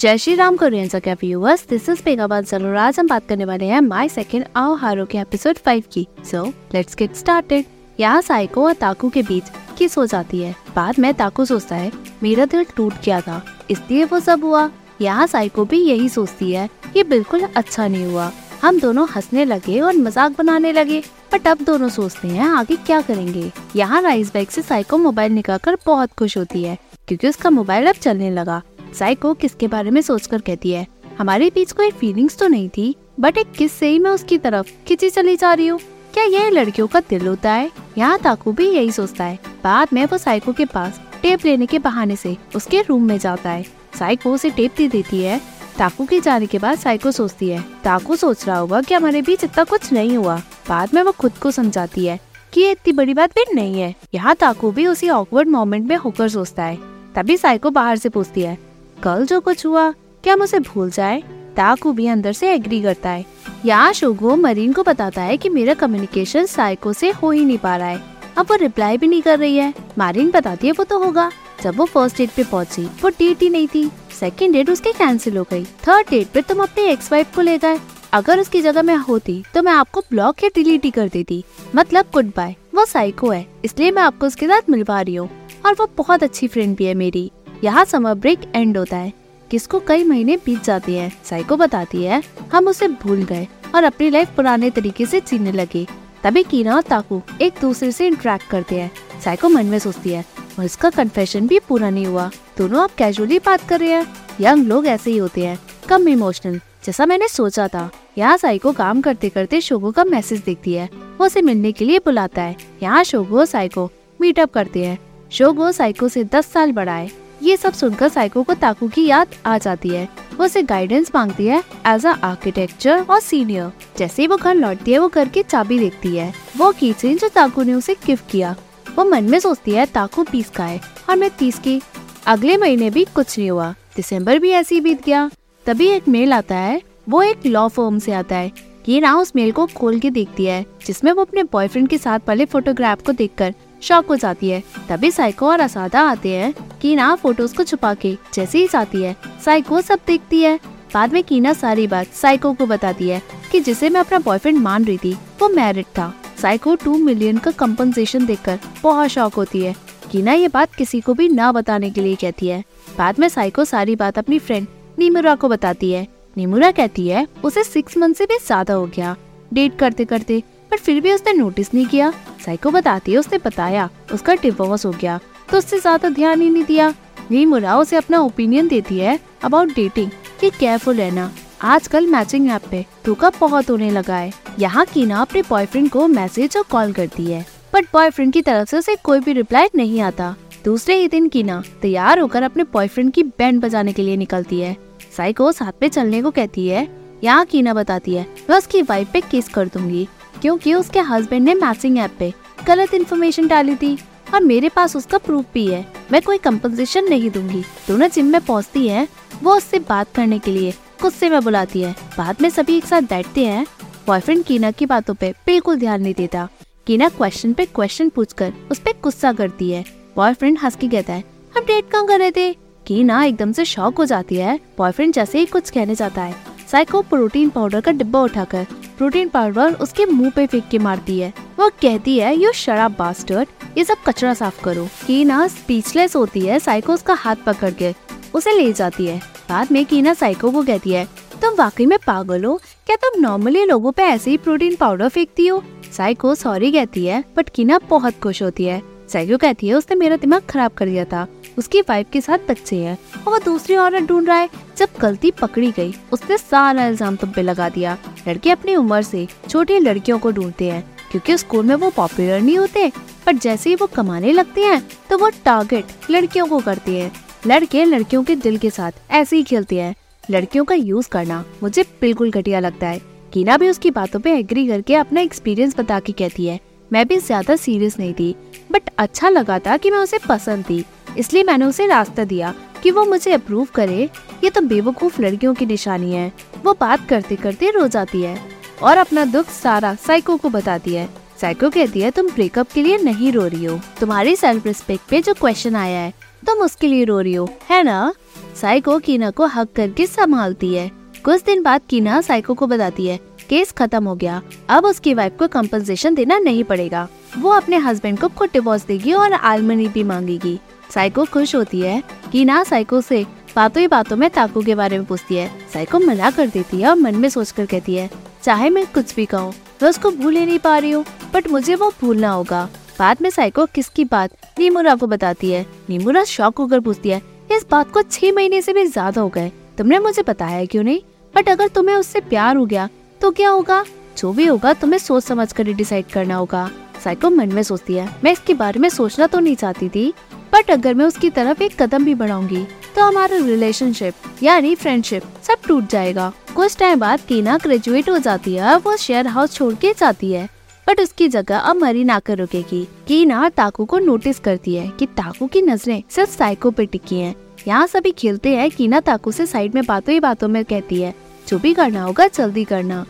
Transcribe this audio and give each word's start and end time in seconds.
जय 0.00 0.18
श्री 0.18 0.34
राम 0.34 0.56
कोरियन 0.56 0.88
क्या 0.88 1.14
viewers 1.20 1.66
this 1.68 1.88
is 1.88 2.20
आज 2.20 2.98
हम 2.98 3.08
बात 3.08 3.26
करने 3.28 3.44
वाले 3.44 3.64
हैं 3.64 3.80
माय 3.80 4.08
सेकंड 4.08 4.44
आओ 4.56 4.74
हारो 4.74 5.04
के 5.06 5.18
एपिसोड 5.18 5.58
फाइव 5.58 5.84
की। 5.92 6.06
सो 6.24 6.44
लेट्स 6.74 6.96
गेट 6.96 7.16
स्टार्टेड 7.16 7.64
यहाँ 7.98 8.20
साइको 8.22 8.64
और 8.66 8.72
ताकू 8.74 9.08
के 9.08 9.22
बीच 9.22 9.50
किस 9.78 9.96
हो 9.98 10.06
जाती 10.06 10.40
है। 10.40 10.54
बाद 10.76 10.98
में 10.98 11.12
ताकू 11.14 11.44
सोचता 11.44 11.76
है, 11.76 11.90
मेरा 12.22 12.44
दिल 12.44 12.64
टूट 12.76 12.94
गया 13.04 13.20
था, 13.20 13.42
इसलिए 13.70 14.04
वो 14.04 14.20
सब 14.20 14.44
हुआ। 14.44 14.68
यहाँ 15.00 15.26
साइको 15.26 15.64
भी 15.64 15.80
यही 15.80 16.08
सोचती 16.08 16.50
है 16.52 16.68
ये 16.96 17.04
बिल्कुल 17.04 17.46
अच्छा 17.46 17.88
नहीं 17.88 18.06
हुआ। 18.06 18.30
हम 18.62 18.80
दोनों 18.80 19.06
हंसने 19.08 19.44
लगे 19.44 19.80
और 19.80 19.96
मज़ाक 19.98 20.38
बनाने 20.38 20.72
लगे 20.72 21.02
बट 21.32 21.48
अब 21.48 21.64
दोनों 21.64 21.88
सोचते 21.90 22.28
हैं 22.28 22.48
आगे 22.48 22.76
क्या 22.78 23.00
करेंगे। 23.02 23.50
यहाँ 23.76 24.02
राइस 24.02 24.32
बैग 24.34 24.48
से 24.48 24.62
साइको 24.62 24.98
मोबाइल 24.98 25.32
निकाल 25.32 25.76
बहुत 25.86 26.12
खुश 26.12 26.38
होती 26.38 26.64
है, 26.64 26.78
क्योंकि 27.08 27.28
उसका 27.28 27.50
मोबाइल 27.50 27.88
अब 27.88 27.94
चलने 27.96 28.30
लगा। 28.30 28.62
साइको 28.94 29.34
किसके 29.34 29.68
बारे 29.68 29.90
में 29.90 30.00
सोचकर 30.00 30.40
कहती 30.40 30.70
है? 30.70 30.86
हमारे 31.18 31.50
बीच 31.54 31.72
कोई 31.72 31.90
फीलिंग्स 31.90 32.38
तो 32.38 32.48
नहीं 32.48 32.68
थी 32.68 32.94
बट 33.20 33.38
एक 33.38 33.52
किस 33.52 33.72
से 33.72 33.88
ही 33.88 33.98
मैं 33.98 34.10
उसकी 34.10 34.38
तरफ़ 34.38 34.70
खिंची 34.86 35.10
चली 35.10 35.36
जा 35.36 35.52
रही 35.54 35.66
हूँ। 35.66 35.80
क्या 36.14 36.24
यह 36.24 36.48
लड़कियों 36.50 36.86
का 36.86 37.00
दिल 37.00 37.26
होता 37.26 37.52
है? 37.52 37.70
यहाँ 37.98 38.18
ताकू 38.18 38.52
भी 38.52 38.68
यही 38.68 38.92
सोचता 38.92 39.24
है। 39.24 39.38
बाद 39.64 39.88
में 39.92 40.04
वो 40.06 40.18
साइको 40.18 40.52
के 40.52 40.64
पास 40.64 41.00
टेप 41.22 41.44
लेने 41.44 41.66
के 41.66 41.78
बहाने 41.78 42.16
से 42.16 42.36
उसके 42.56 42.80
रूम 42.80 43.04
में 43.04 43.18
जाता 43.18 43.50
है। 43.50 43.64
साइको 43.98 44.32
उसे 44.32 44.50
टेप 44.50 44.74
दे 44.76 44.88
देती 44.88 45.22
है। 45.22 45.40
ताकू 45.78 46.04
के 46.06 46.20
जाने 46.20 46.46
के 46.46 46.58
बाद 46.58 46.78
साइको 46.78 47.10
सोचती 47.10 47.48
है, 47.48 47.60
ताकू 47.84 48.16
सोच 48.16 48.46
रहा 48.46 48.56
होगा 48.58 48.80
कि 48.80 48.94
हमारे 48.94 49.22
बीच 49.22 49.44
इतना 49.44 49.64
कुछ 49.64 49.92
नहीं 49.92 50.16
हुआ। 50.16 50.36
बाद 50.68 50.94
में 50.94 51.02
वो 51.02 51.12
खुद 51.12 51.32
को 51.32 51.50
समझाती 51.50 52.06
है 52.06 52.18
कि 52.52 52.60
ये 52.60 52.70
इतनी 52.70 52.92
बड़ी 52.92 53.14
बात 53.14 53.34
भी 53.34 53.44
नहीं 53.54 53.80
है। 53.80 53.94
यहाँ 54.14 54.34
ताकू 54.34 54.70
भी 54.70 54.86
उसी 54.86 55.08
ऑकवर्ड 55.10 55.48
मोमेंट 55.48 55.86
में 55.88 55.96
होकर 55.96 56.28
सोचता 56.28 56.64
है। 56.64 56.78
तभी 57.14 57.36
साइको 57.36 57.70
बाहर 57.70 57.96
से 57.96 58.08
पूछती 58.08 58.40
है 58.40 58.58
कल 59.04 59.24
जो 59.26 59.40
कुछ 59.40 59.64
हुआ, 59.66 59.90
क्या 60.24 60.36
मुझे 60.36 60.58
भूल 60.58 60.90
जाए? 60.90 61.22
ताकू 61.56 61.92
भी 61.92 62.06
अंदर 62.06 62.32
से 62.32 62.52
एग्री 62.52 62.80
करता 62.82 63.10
है। 63.10 63.24
यहाँ 63.64 63.92
शोगो 63.92 64.34
मरीन 64.36 64.72
को 64.72 64.82
बताता 64.82 65.22
है 65.22 65.36
कि 65.36 65.48
मेरा 65.48 65.74
कम्युनिकेशन 65.74 66.46
साइको 66.46 66.92
से 66.92 67.10
हो 67.10 67.30
ही 67.30 67.44
नहीं 67.44 67.58
पा 67.58 67.76
रहा 67.76 67.88
है। 67.88 68.02
अब 68.38 68.46
वो 68.50 68.56
रिप्लाई 68.56 68.98
भी 68.98 69.08
नहीं 69.08 69.22
कर 69.22 69.38
रही 69.38 69.56
है। 69.56 69.72
मारिन 69.98 70.30
बताती 70.30 70.66
है 70.66 70.72
वो 70.72 70.84
तो 70.84 70.98
होगा। 70.98 71.30
जब 71.62 71.76
वो 71.76 71.84
फ़र्स्ट 71.84 72.16
डेट 72.16 72.30
पे 72.30 72.44
पहुँची, 72.44 72.84
वो 73.02 73.08
डेट 73.08 73.42
ही 73.42 73.48
नहीं 73.48 73.68
थी। 73.68 73.90
सेकंड 74.20 74.52
डेट 74.52 74.70
उसकी 74.70 74.92
कैंसिल 74.92 75.36
हो 75.36 75.46
गई। 75.50 75.64
थर्ड 75.88 76.10
डेट 76.10 76.28
पे 76.28 76.42
तुम 76.42 76.62
अपने 76.62 76.86
एक्स 76.88 77.12
वाइफ 77.12 77.34
को 77.36 77.42
ले 77.42 77.58
गए। 77.58 77.78
अगर 78.12 78.40
उसकी 78.40 78.60
जगह 78.62 78.82
मैं 78.82 78.96
होती 78.98 79.42
तो 79.54 79.62
मैं 79.62 79.72
आपको 79.72 80.00
ब्लॉक 80.00 80.44
या 80.44 80.50
डिलीट 80.54 80.84
ही 80.84 80.90
कर 80.90 81.08
देती। 81.08 81.44
मतलब 81.76 82.06
गुड 82.14 82.32
बाय 82.36 82.54
वो 82.74 82.84
साइको 82.84 83.30
है, 83.30 83.46
इसलिए 83.64 83.90
मैं 83.90 84.02
आपको 84.02 84.26
उसके 84.26 84.46
साथ 84.46 84.70
मिल 84.70 84.82
पा 84.84 85.00
रही 85.00 85.14
हूँ। 85.14 85.30
और 85.66 85.74
वो 85.74 85.88
बहुत 85.96 86.22
अच्छी 86.22 86.46
फ्रेंड 86.48 86.76
भी 86.76 86.84
है 86.84 86.94
मेरी। 86.94 87.30
यहाँ 87.64 87.84
समर 87.84 88.14
ब्रेक 88.14 88.40
एंड 88.54 88.76
होता 88.78 88.96
है। 88.96 89.12
किसको 89.50 89.78
कई 89.80 90.04
महीने 90.04 90.36
बीत 90.36 90.64
जाते 90.64 90.96
हैं 90.96 91.12
साइको 91.24 91.56
बताती 91.56 92.02
है, 92.04 92.22
हम 92.52 92.68
उसे 92.68 92.88
भूल 92.88 93.22
गए 93.22 93.46
और 93.74 93.84
अपनी 93.84 94.10
लाइफ 94.10 94.34
पुराने 94.36 94.70
तरीके 94.70 95.06
से 95.06 95.20
जीने 95.20 95.52
लगे। 95.52 95.86
तभी 96.24 96.42
कीना 96.42 96.74
और 96.76 96.82
ताकू 96.82 97.20
एक 97.40 97.54
दूसरे 97.60 97.90
से 97.92 98.06
इंटरेक्ट 98.06 98.46
करते 98.50 98.80
हैं। 98.80 98.90
साइको 99.24 99.48
मन 99.48 99.66
में 99.66 99.78
सोचती 99.78 100.10
है, 100.10 100.24
और 100.58 100.64
इसका 100.64 100.90
कन्फेशन 100.90 101.46
भी 101.46 101.58
पूरा 101.58 101.90
नहीं 101.90 102.06
हुआ। 102.06 102.30
दोनों 102.58 102.82
अब 102.82 102.90
कैजुअली 102.98 103.38
बात 103.38 103.68
कर 103.68 103.80
रहे 103.80 103.92
हैं। 103.92 104.06
यंग 104.40 104.66
लोग 104.66 104.86
ऐसे 104.86 105.10
ही 105.10 105.16
होते 105.16 105.46
हैं, 105.46 105.58
कम 105.88 106.08
इमोशनल 106.08 106.60
जैसा 106.84 107.06
मैंने 107.06 107.28
सोचा 107.28 107.68
था। 107.68 107.90
यहाँ 108.18 108.36
साइको 108.36 108.72
काम 108.72 109.00
करते 109.00 109.28
करते 109.28 109.60
शोगो 109.60 109.90
का 109.90 110.04
मैसेज 110.04 110.42
देखती 110.42 110.72
है। 110.72 110.88
वो 111.18 111.26
उसे 111.26 111.42
मिलने 111.42 111.72
के 111.72 111.84
लिए 111.84 111.98
बुलाता 111.98 112.42
है। 112.42 112.56
यहाँ 112.82 113.02
शोगो 113.04 113.44
साइको 113.44 113.90
मीटअप 114.20 114.52
करते 114.52 114.84
हैं। 114.84 114.98
शोगो 115.32 115.70
साइको 115.72 116.08
से 116.08 116.24
दस 116.24 116.46
साल 116.46 116.72
बड़ा 116.72 116.92
है 116.92 117.10
ये 117.50 117.56
सब 117.56 117.72
सुनकर 117.72 118.08
साइको 118.08 118.42
को 118.42 118.54
ताकू 118.54 118.88
की 118.88 119.06
याद 119.06 119.28
आ 119.46 119.58
जाती 119.58 119.88
है। 119.88 120.08
वो 120.36 120.44
उसे 120.44 120.62
गाइडेंस 120.62 121.10
मांगती 121.14 121.46
है 121.46 121.62
एज 121.86 122.06
अ 122.06 122.12
आर्किटेक्चर 122.24 123.00
और 123.00 123.20
सीनियर 123.20 123.72
जैसे 123.98 124.22
ही 124.22 124.28
वो 124.28 124.36
घर 124.36 124.54
लौटती 124.54 124.92
है, 124.92 124.98
वो 124.98 125.08
घर 125.08 125.28
की 125.28 125.42
चाबी 125.42 125.78
देखती 125.78 126.16
है। 126.16 126.32
वो 126.56 126.72
कीचेन 126.72 127.18
जो 127.18 127.28
ताकू 127.28 127.62
ने 127.62 127.74
उसे 127.74 127.96
गिफ्ट 128.06 128.30
किया। 128.30 128.54
वो 128.96 129.04
मन 129.04 129.24
में 129.24 129.38
सोचती 129.40 129.70
है, 129.70 129.86
ताकू 129.86 130.22
पीस 130.22 130.50
का 130.50 130.64
है 130.64 130.80
और 131.10 131.16
मैं 131.16 131.30
तीस 131.30 131.58
की 131.58 131.80
अगले 132.26 132.56
महीने 132.56 132.90
भी 132.90 133.04
कुछ 133.04 133.38
नहीं 133.38 133.50
हुआ। 133.50 133.74
दिसंबर 133.96 134.38
भी 134.38 134.50
ऐसे 134.50 134.74
ही 134.74 134.80
बीत 134.80 135.04
गया। 135.04 135.30
तभी 135.66 135.86
एक 135.86 136.08
मेल 136.08 136.32
आता 136.32 136.56
है। 136.56 136.80
वो 137.08 137.22
एक 137.22 137.46
लॉ 137.46 137.68
फर्म 137.68 137.98
से 137.98 138.12
आता 138.12 138.36
है। 138.36 138.52
ये 138.88 139.00
ना 139.00 139.14
उस 139.16 139.32
मेल 139.36 139.52
को 139.52 139.66
खोल 139.66 139.98
के 139.98 140.10
देखती 140.10 140.44
है, 140.44 140.66
जिसमें 140.86 141.12
वो 141.12 141.22
अपने 141.22 141.42
बॉयफ्रेंड 141.42 141.88
के 141.88 141.98
साथ 141.98 142.18
पहले 142.18 142.44
फोटोग्राफ 142.44 143.02
को 143.02 143.12
देखकर 143.12 143.54
शॉक 143.82 144.06
हो 144.06 144.16
जाती 144.16 144.48
है। 144.50 144.62
तभी 144.88 145.10
साइको 145.10 145.48
और 145.48 145.60
असादा 145.60 146.00
आते 146.00 146.28
हैं। 146.28 146.54
कीना 146.80 147.14
फ़ोटोज़ 147.14 147.54
को 147.56 147.64
छुपा 147.64 147.92
के 147.94 148.16
जैसे 148.34 148.58
ही 148.58 148.68
जाती 148.68 149.02
है, 149.02 149.16
साइको 149.44 149.80
सब 149.80 150.00
देखती 150.06 150.40
है। 150.42 150.58
बाद 150.94 151.12
में 151.12 151.22
कीना 151.24 151.52
सारी 151.52 151.86
बात 151.86 152.12
साइको 152.12 152.52
को 152.52 152.66
बताती 152.66 153.08
है 153.08 153.20
कि 153.52 153.60
जिसे 153.60 153.90
मैं 153.90 154.00
अपना 154.00 154.18
बॉयफ्रेंड 154.18 154.58
मान 154.58 154.84
रही 154.84 154.98
थी, 154.98 155.12
वो 155.40 155.48
मैरिड 155.48 155.86
था। 155.98 156.12
साइको 156.42 156.74
टू 156.74 156.96
मिलियन 156.98 157.38
का 157.38 157.50
कंपनसेशन 157.50 158.26
देखकर 158.26 158.58
बहुत 158.82 159.08
शौक 159.08 159.34
होती 159.34 159.60
है। 159.60 159.74
कीना 160.12 160.32
ये 160.32 160.48
बात 160.48 160.74
किसी 160.74 161.00
को 161.00 161.14
भी 161.14 161.28
ना 161.28 161.50
बताने 161.52 161.90
के 161.90 162.00
लिए 162.00 162.16
कहती 162.16 162.48
है। 162.48 162.62
बाद 162.98 163.18
में 163.18 163.28
साइको 163.28 163.64
सारी 163.64 163.96
बात 163.96 164.18
अपनी 164.18 164.38
फ्रेंड 164.38 164.66
नीमुरा 164.98 165.34
को 165.34 165.48
बताती 165.48 165.90
है। 165.92 166.06
नीमुरा 166.36 166.70
कहती 166.70 167.06
है, 167.08 167.26
उसे 167.44 167.64
सिक्स 167.64 167.96
मंथ 167.96 168.14
से 168.14 168.24
भी 168.24 168.38
ज़्यादा 168.38 168.74
हो 168.74 168.86
गया। 168.86 169.16
डेट 169.54 169.78
करते 169.78 170.04
करते, 170.04 170.42
पर 170.70 170.76
फिर 170.76 171.00
भी 171.00 171.12
उसने 171.12 171.32
नोटिस 171.32 171.72
नहीं 171.74 171.86
किया। 171.86 172.12
साइको 172.44 172.70
बताती 172.70 173.12
है, 173.12 173.18
उसने 173.18 173.38
बताया, 173.38 173.88
उसका 174.12 174.34
डिवोर्स 174.34 174.86
हो 174.86 174.90
गया। 174.90 175.18
तो 175.50 175.58
उससे 175.58 175.78
ज़्यादा 175.78 176.08
ध्यान 176.08 176.40
ही 176.40 176.50
नहीं 176.50 176.64
दिया। 176.64 176.92
नीमुरा 177.30 177.76
उसे 177.78 177.96
अपना 177.96 178.20
ओपिनियन 178.20 178.68
देती 178.68 178.98
है 178.98 179.18
अबाउट 179.44 179.74
डेटिंग 179.74 180.10
कि 180.40 180.50
केयरफुल 180.50 180.96
रहना। 180.96 181.30
आजकल 181.64 182.06
मैचिंग 182.06 182.48
ऐप 182.50 182.62
पे 182.70 182.84
धोखा 183.06 183.30
बहुत 183.40 183.70
होने 183.70 183.90
लगा 183.90 184.16
है। 184.16 184.32
यहाँ 184.58 184.84
कीना 184.86 185.20
अपने 185.20 185.42
बॉयफ्रेंड 185.42 185.90
को 185.90 186.06
मैसेज 186.08 186.56
और 186.56 186.64
कॉल 186.70 186.92
करती 186.92 187.24
है। 187.24 187.44
बट 187.74 187.86
बॉयफ्रेंड 187.92 188.32
की 188.32 188.42
तरफ़ 188.42 188.68
से 188.68 188.78
उसे 188.78 188.94
कोई 189.04 189.20
भी 189.20 189.32
रिप्लाई 189.32 189.68
नहीं 189.76 190.00
आता। 190.00 190.34
दूसरे 190.64 190.94
ही 190.96 191.08
दिन 191.08 191.28
कीना 191.28 191.62
तैयार 191.82 192.18
होकर 192.18 192.42
अपने 192.42 192.64
बॉयफ्रेंड 192.72 193.12
की 193.12 193.22
बैंड 193.22 193.60
बजाने 193.62 193.92
के 193.92 194.02
लिए 194.02 194.16
निकलती 194.16 194.60
है। 194.60 194.76
साइको 195.16 195.50
साथ 195.52 195.72
पे 195.80 195.88
चलने 195.88 196.22
को 196.22 196.30
कहती 196.30 196.66
है। 196.68 196.88
यहाँ 197.24 197.44
कीना 197.44 197.74
बताती 197.74 198.14
है, 198.14 198.26
मैं 198.50 198.56
उसकी 198.58 198.82
वाइफ 198.82 199.08
पे 199.12 199.20
केस 199.20 199.48
कर 199.48 199.68
दूँगी, 199.68 200.06
क्योंकि 200.40 200.74
उसके 200.74 201.00
हस्बैंड 201.00 201.44
ने 201.44 201.54
मैचिंग 201.54 201.98
ऐप 201.98 202.16
पे 202.18 202.32
गलत 202.66 202.94
इन्फॉर्मेशन 202.94 203.46
डाली 203.46 203.74
थी। 203.74 203.96
और 204.34 204.42
मेरे 204.42 204.68
पास 204.68 204.96
उसका 204.96 205.18
प्रूफ 205.18 205.46
भी 205.54 205.66
है। 205.66 205.86
मैं 206.12 206.22
कोई 206.22 206.38
कंपनसेशन 206.38 207.04
नहीं 207.04 207.30
दूँगी। 207.30 207.62
दोनों 207.88 208.08
जिम 208.08 208.26
में 208.26 208.40
पहुँचती 208.40 208.86
है। 208.88 209.06
वो 209.42 209.56
उससे 209.56 209.78
बात 209.78 210.14
करने 210.14 210.38
के 210.38 210.50
लिए 210.50 210.74
गुस्से 211.02 211.28
में 211.28 211.40
बुलाती 211.44 211.80
है। 211.80 211.92
बाद 212.18 212.42
में 212.42 212.48
सभी 212.50 212.76
एक 212.76 212.84
साथ 212.84 213.02
बैठते 213.02 213.44
हैं। 213.44 213.66
बॉयफ्रेंड 214.06 214.44
कीना 214.44 214.70
की 214.70 214.86
बातों 214.86 215.14
पे 215.14 215.32
बिल्कुल 215.46 215.78
ध्यान 215.78 216.02
नहीं 216.02 216.14
देता। 216.14 216.48
कीना 216.86 217.08
क्वेश्चन 217.08 217.52
पे 217.52 217.64
क्वेश्चन 217.66 218.08
पूछकर 218.08 218.52
उस 218.70 218.78
पर 218.78 218.92
गुस्सा 219.02 219.32
करती 219.32 219.70
है। 219.70 219.84
बॉयफ्रेंड 220.16 220.58
हंस 220.58 220.76
के 220.76 220.88
कहता 220.88 221.12
है, 221.12 221.24
हम 221.56 221.64
डेट 221.64 221.90
कहाँ 221.90 222.06
कर 222.06 222.18
रहे 222.18 222.30
थे? 222.30 222.52
कीना 222.86 223.22
एकदम 223.24 223.52
से 223.52 223.64
शॉक 223.64 223.98
हो 223.98 224.04
जाती 224.04 224.36
है। 224.36 224.58
बॉयफ्रेंड 224.78 225.12
जैसे 225.14 225.38
ही 225.38 225.46
कुछ 225.46 225.70
कहने 225.70 225.94
जाता 225.94 226.22
है। 226.22 226.34
साइको 226.72 227.02
प्रोटीन 227.02 227.48
पाउडर 227.48 227.80
का 227.80 227.92
डिब्बा 227.92 228.22
उठाकर 228.22 228.66
प्रोटीन 228.98 229.28
पाउडर 229.28 229.74
उसके 229.74 230.06
मुँह 230.06 230.30
पे 230.30 230.46
फेंक 230.46 230.68
के 230.68 230.78
मारती 230.78 231.18
है। 231.20 231.32
वो 231.60 231.68
कहती 231.82 232.16
है 232.18 232.34
यू 232.36 232.50
शराब 232.52 232.94
बास्टर्ड 232.98 233.78
ये 233.78 233.84
सब 233.84 233.96
कचरा 234.06 234.32
साफ़ 234.34 234.62
करो। 234.64 234.84
कीना 235.06 235.46
स्पीचलेस 235.48 236.14
होती 236.16 236.40
है 236.40 236.58
साइको 236.58 236.92
उसका 236.92 237.14
हाथ 237.14 237.36
पकड़ 237.46 237.70
के। 237.72 237.92
उसे 238.34 238.52
ले 238.52 238.72
जाती 238.72 239.06
है। 239.06 239.18
बाद 239.48 239.72
में 239.72 239.84
कीना 239.86 240.14
साइको 240.14 240.50
को 240.50 240.62
कहती 240.62 240.90
है, 240.90 241.04
तुम 241.42 241.54
वाकई 241.54 241.86
में 241.86 241.98
पागल 242.06 242.44
हो? 242.44 242.54
क्या 242.86 242.96
तुम 242.96 243.20
नॉर्मली 243.22 243.64
लोगों 243.64 243.92
पे 243.92 244.02
ऐसे 244.02 244.30
ही 244.30 244.36
प्रोटीन 244.36 244.76
पाउडर 244.76 245.08
फेंकती 245.08 245.46
हो? 245.46 245.62
साइको 245.96 246.34
सॉरी 246.34 246.70
कहती 246.72 247.04
है 247.06 247.22
बट 247.36 247.48
कीना 247.48 247.78
बहुत 247.90 248.18
खुश 248.20 248.42
होती 248.42 248.64
है। 248.64 248.80
साइको 249.08 249.36
कहती 249.36 249.68
है, 249.68 249.74
उसने 249.74 249.96
मेरा 249.96 250.16
दिमाग 250.16 250.42
खराब 250.48 250.72
कर 250.72 250.86
दिया 250.86 251.04
था। 251.04 251.26
उसकी 251.58 251.80
वाइफ 251.80 252.06
के 252.12 252.20
साथ 252.20 252.38
बच्चे 252.48 252.76
हैं 252.76 252.98
और 253.16 253.32
वो 253.32 253.38
दूसरी 253.44 253.76
औरत 253.76 254.02
ढूंढ 254.02 254.26
रहा 254.28 254.36
है। 254.36 254.48
जब 254.76 254.88
गलती 255.00 255.30
पकड़ी 255.40 255.70
गई, 255.70 255.94
उसने 256.12 256.36
सारा 256.38 256.86
इल्ज़ाम 256.86 257.16
तुम 257.16 257.30
पे 257.30 257.42
लगा 257.42 257.68
दिया। 257.68 257.96
लड़के 258.28 258.50
अपनी 258.50 258.76
उम्र 258.76 259.02
से 259.02 259.26
छोटी 259.48 259.78
लड़कियों 259.78 260.18
को 260.18 260.30
ढूंढते 260.32 260.70
हैं। 260.70 260.84
क्योंकि 261.10 261.36
स्कूल 261.38 261.66
में 261.66 261.74
वो 261.74 261.90
पॉपुलर 261.90 262.40
नहीं 262.40 262.56
होते, 262.58 262.90
पर 263.26 263.32
जैसे 263.34 263.70
ही 263.70 263.76
वो 263.76 263.86
कमाने 263.86 264.32
लगते 264.32 264.60
हैं 264.62 264.82
तो 265.10 265.18
वो 265.18 265.28
टारगेट 265.44 266.10
लड़कियों 266.10 266.46
को 266.46 266.58
करते 266.60 266.98
हैं। 266.98 267.12
लड़के 267.46 267.84
लड़कियों 267.84 268.22
के 268.24 268.36
दिल 268.36 268.58
के 268.58 268.70
साथ 268.70 268.92
ऐसे 269.10 269.36
ही 269.36 269.42
खेलते 269.42 269.80
हैं। 269.80 269.94
लड़कियों 270.24 270.64
का 270.64 270.74
यूज़ 270.74 271.08
करना 271.08 271.44
मुझे 271.62 271.82
बिल्कुल 272.00 272.30
घटिया 272.30 272.60
लगता 272.60 272.86
है। 272.86 273.00
कीना 273.32 273.56
भी 273.56 273.68
उसकी 273.68 273.90
बातों 273.90 274.20
पे 274.20 274.32
एग्री 274.38 274.66
करके 274.68 274.94
अपना 274.94 275.20
एक्सपीरियंस 275.20 275.76
बता 275.78 275.98
के 276.00 276.12
कहती 276.14 276.46
है। 276.46 276.58
मैं 276.90 277.06
भी 277.08 277.16
ज़्यादा 277.18 277.56
सीरियस 277.56 277.98
नहीं 277.98 278.14
थी 278.14 278.34
बट 278.72 278.90
अच्छा 278.98 279.28
लगा 279.28 279.58
था 279.58 279.76
कि 279.76 279.90
मैं 279.90 279.98
उसे 279.98 280.18
पसंद 280.18 280.64
थी। 280.64 280.84
इसलिए 281.18 281.42
मैंने 281.44 281.64
उसे 281.64 281.86
रास्ता 281.86 282.24
दिया 282.24 282.54
कि 282.82 282.90
वो 282.90 283.04
मुझे 283.04 283.32
अप्रूव 283.32 283.68
करे। 283.74 284.08
ये 284.44 284.50
तो 284.50 284.60
बेवकूफ़ 284.62 285.20
लड़कियों 285.22 285.54
की 285.54 285.66
निशानी 285.66 286.12
है। 286.12 286.32
वो 286.64 286.74
बात 286.80 287.08
करते 287.08 287.36
करते 287.36 287.70
रो 287.70 287.86
जाती 287.88 288.22
है। 288.22 288.34
और 288.82 288.96
अपना 288.96 289.24
दुख 289.24 289.46
सारा 289.46 289.94
साइको 289.94 290.36
को 290.36 290.48
बताती 290.48 290.94
है। 290.94 291.08
साइको 291.40 291.70
कहती 291.70 292.00
है, 292.00 292.10
तुम 292.10 292.28
ब्रेकअप 292.28 292.68
के 292.74 292.82
लिए 292.82 292.98
नहीं 292.98 293.32
रो 293.32 293.46
रही 293.46 293.64
हो। 293.64 293.80
तुम्हारी 294.00 294.36
सेल्फ 294.36 294.66
रिस्पेक्ट 294.66 295.04
पे 295.10 295.22
जो 295.22 295.34
क्वेश्चन 295.34 295.76
आया 295.76 296.00
है, 296.00 296.12
तुम 296.46 296.58
उसके 296.58 296.86
लिए 296.86 297.04
रो 297.04 297.20
रही 297.20 297.34
हो, 297.34 297.48
है 297.70 297.82
ना? 297.82 298.14
साइको 298.60 298.98
कीना 298.98 299.30
को 299.30 299.46
हक 299.46 299.68
करके 299.76 300.06
संभालती 300.06 300.74
है। 300.74 300.90
कुछ 301.24 301.42
दिन 301.44 301.62
बाद 301.62 301.80
कीना 301.88 302.20
साइको 302.20 302.54
को 302.54 302.66
बताती 302.66 303.06
है, 303.06 303.18
केस 303.48 303.72
खत्म 303.72 304.04
हो 304.04 304.14
गया। 304.14 304.42
अब 304.68 304.84
उसकी 304.84 305.14
वाइफ 305.14 305.36
को 305.38 305.48
कंपनसेशन 305.48 306.14
देना 306.14 306.38
नहीं 306.38 306.64
पड़ेगा। 306.64 307.08
वो 307.38 307.50
अपने 307.50 307.76
हस्बैंड 307.76 308.20
को 308.20 308.28
खुद 308.28 308.50
डिवोर्स 308.52 308.86
देगी 308.86 309.12
और 309.12 309.32
आलमनी 309.32 309.88
भी 309.88 310.04
मांगेगी। 310.04 310.58
साइको 310.94 311.24
खुश 311.24 311.54
होती 311.54 311.80
है। 311.80 312.02
कीना 312.32 312.62
साइको 312.64 313.00
से 313.00 313.26
बातों 313.56 313.80
ही 313.80 313.86
बातों 313.88 314.16
में 314.16 314.30
ताकू 314.30 314.62
के 314.62 314.74
बारे 314.74 314.98
में 314.98 315.06
पूछती 315.06 315.34
है। 315.34 315.50
साइको 315.72 315.98
मना 315.98 316.30
कर 316.30 316.46
देती 316.46 316.80
है 316.80 316.88
और 316.88 316.96
मन 316.96 317.14
में 317.14 317.28
सोच 317.28 317.50
कर 317.50 317.66
कहती 317.66 317.94
है 317.94 318.29
चाहे 318.42 318.70
मैं 318.70 318.86
कुछ 318.86 319.14
भी 319.16 319.24
कहूँ, 319.26 319.52
मैं 319.82 319.88
उसको 319.90 320.10
भूल 320.12 320.36
ही 320.36 320.44
नहीं 320.46 320.58
पा 320.58 320.76
रही 320.78 320.90
हूँ 320.90 321.04
बट 321.34 321.48
मुझे 321.48 321.74
वो 321.74 321.90
भूलना 322.00 322.30
होगा। 322.30 322.68
बाद 322.98 323.22
में 323.22 323.28
साइको 323.30 323.66
किसकी 323.66 324.04
बात 324.04 324.30
नीमुरा 324.58 324.94
को 324.94 325.06
बताती 325.06 325.50
है। 325.50 325.64
नीमुरा 325.88 326.24
शौक 326.24 326.58
होकर 326.58 326.80
पूछती 326.80 327.08
है, 327.08 327.20
इस 327.52 327.66
बात 327.70 327.90
को 327.92 328.02
छह 328.02 328.32
महीने 328.32 328.60
से 328.62 328.72
भी 328.72 328.84
ज़्यादा 328.86 329.20
हो 329.20 329.28
गए। 329.28 329.50
तुमने 329.78 329.98
मुझे 329.98 330.22
बताया 330.22 330.64
क्यों 330.64 330.82
नहीं? 330.84 331.00
बट 331.34 331.48
अगर 331.48 331.68
तुम्हें 331.68 331.96
उससे 331.96 332.20
प्यार 332.22 332.56
हो 332.56 332.64
गया 332.66 332.88
तो 333.20 333.30
क्या 333.30 333.50
होगा? 333.50 333.84
जो 334.16 334.32
भी 334.32 334.46
होगा, 334.46 334.72
तुम्हें 334.72 334.98
सोच 334.98 335.24
समझ 335.24 335.52
कर 335.52 335.72
डिसाइड 335.72 336.06
करना 336.06 336.34
होगा। 336.34 336.70
साइको 337.04 337.30
मन 337.30 337.52
में 337.52 337.62
सोचती 337.62 337.94
है, 337.94 338.08
मैं 338.24 338.32
इसके 338.32 338.54
बारे 338.54 338.80
में 338.80 338.88
सोचना 338.88 339.26
तो 339.26 339.38
नहीं 339.40 339.56
चाहती 339.56 339.88
थी 339.88 340.12
बट 340.52 340.70
अगर 340.70 340.94
मैं 340.94 341.04
उसकी 341.04 341.30
तरफ़ 341.30 341.62
एक 341.62 341.80
कदम 341.82 342.04
भी 342.04 342.14
बढ़ाऊँगी 342.14 342.66
तो 342.96 343.04
हमारा 343.04 343.36
रिलेशनशिप 343.36 344.14
यानी 344.42 344.74
फ्रेंडशिप 344.74 345.22
सब 345.42 345.66
टूट 345.66 345.88
जाएगा। 345.88 346.32
कुछ 346.56 346.76
टाइम 346.76 347.00
बाद 347.00 347.20
कीना 347.20 347.56
ग्रेजुएट 347.56 348.08
हो 348.10 348.18
जाती 348.18 348.54
है, 348.54 348.76
वो 348.76 348.96
शेयर 348.96 349.26
हाउस 349.26 349.54
छोड़ 349.54 349.74
के 349.74 349.92
जाती 349.92 350.32
है। 350.32 350.48
बट 350.88 351.00
उसकी 351.00 351.28
जगह 351.28 351.58
अब 351.58 351.76
मरीन 351.76 352.10
आकर 352.10 352.38
रुकेगी। 352.38 352.88
कीना 353.08 353.48
ताकू 353.48 353.84
को 353.84 353.98
नोटिस 353.98 354.38
करती 354.38 354.74
है 354.74 354.88
कि 354.88 355.06
ताकू 355.06 355.46
की 355.46 355.62
नज़रें 355.62 356.02
सिर्फ़ 356.10 356.30
साइको 356.30 356.70
पे 356.70 356.86
टिकी 356.86 357.18
हैं। 357.18 357.34
यहाँ 357.68 357.86
सभी 357.86 358.10
खेलते 358.10 358.56
हैं 358.56 358.70
कीना 358.70 359.00
ताकू 359.00 359.32
से 359.32 359.46
साइड 359.46 359.74
में 359.74 359.84
बातों 359.84 360.12
ही 360.12 360.20
बातों 360.20 360.48
में 360.48 360.64
कहती 360.64 361.00
है, 361.02 361.14
जो 361.48 361.58
भी 361.58 361.74
करना 361.74 362.02
होगा 362.02 362.26
जल्दी 362.26 362.64
करना। 362.64 363.04